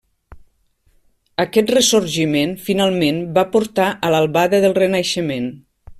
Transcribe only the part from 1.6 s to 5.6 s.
ressorgiment, finalment, va portar a l'albada del Renaixement.